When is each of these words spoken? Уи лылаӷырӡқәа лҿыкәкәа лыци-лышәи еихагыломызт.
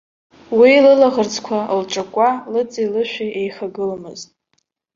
Уи 0.57 0.71
лылаӷырӡқәа 0.85 1.57
лҿыкәкәа 1.79 2.29
лыци-лышәи 2.51 3.35
еихагыломызт. 3.39 4.29